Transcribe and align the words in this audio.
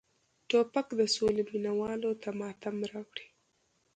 توپک 0.49 0.87
د 0.99 1.01
سولې 1.15 1.43
مینه 1.49 1.71
والو 1.79 2.11
ته 2.21 2.29
ماتم 2.39 2.75
راوړي. 2.91 3.27